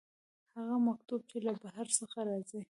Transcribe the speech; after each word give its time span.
هغه 0.55 0.75
مکتوب 0.87 1.21
چې 1.29 1.37
له 1.45 1.53
بهر 1.61 1.87
څخه 1.99 2.19
راځي. 2.29 2.61